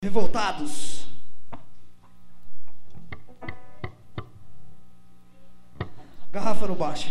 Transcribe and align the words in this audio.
Revoltados. 0.00 1.08
Garrafa 6.32 6.68
no 6.68 6.76
baixo. 6.76 7.10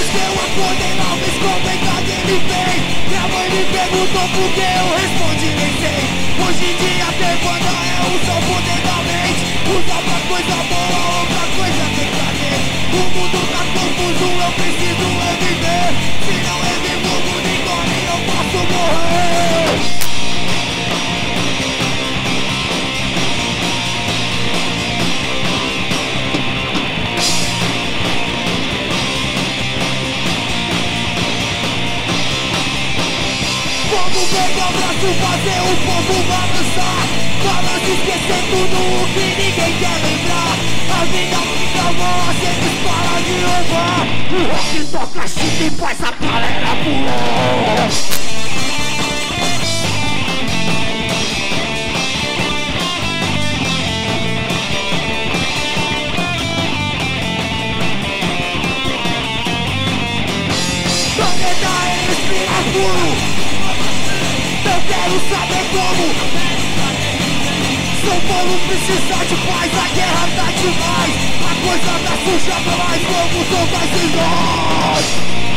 Depois 0.00 0.12
que 0.12 0.16
eu 0.16 0.32
acordei 0.32 0.94
não 0.94 1.16
me 1.16 1.26
escondei, 1.28 1.78
cadê 1.84 2.12
ele 2.12 2.40
vem? 2.48 2.80
Minha 3.08 3.28
mãe 3.28 3.50
me 3.50 3.64
perguntou 3.66 4.28
por 4.28 4.50
que 4.54 4.60
eu 4.60 4.86
respondi 4.96 5.54
nem 5.56 5.72
sei 5.76 6.00
Hoje 6.40 6.64
em 6.64 6.76
dia 6.76 7.04
ter 7.18 7.59
Vamos 34.12 34.28
pegar 34.30 34.68
o 34.68 34.72
braço, 34.72 35.08
fazer 35.22 35.60
o 35.60 35.74
povo 35.86 36.14
balançar. 36.28 37.02
Balança 37.44 37.90
esquecendo 37.90 38.46
tudo 38.50 38.76
o 38.76 39.08
que 39.14 39.24
ninguém 39.40 39.72
quer 39.78 39.96
lembrar. 40.04 40.54
A 40.90 41.04
vida 41.04 41.40
fica 41.56 41.86
boa, 41.92 42.30
sempre 42.40 42.70
para 42.84 43.14
de 43.22 43.34
roubar 43.46 44.02
O 44.30 44.42
rock 44.52 44.84
toca 44.90 45.28
chita 45.28 45.62
e 45.64 45.70
faz 45.70 45.98
a 46.02 46.10
galera 46.10 46.72
pular. 46.84 47.90
Planeta 61.16 61.72
respira 62.08 62.58
puro 62.72 63.08
Eu 63.36 63.39
quero 65.00 65.20
saber 65.30 65.64
como. 65.72 66.04
São 68.04 68.20
Paulo 68.28 68.58
precisa 68.66 69.24
de 69.24 69.36
paz 69.46 69.70
A 69.78 69.88
guerra 69.94 70.28
tá 70.36 70.46
demais. 70.52 71.14
A 71.40 71.54
coisa 71.66 71.92
tá 72.04 72.14
suja 72.24 72.56
pelas 72.64 73.02
vamos 73.02 73.48
soltar 73.48 73.84
esses 73.84 74.10
nós 74.14 75.49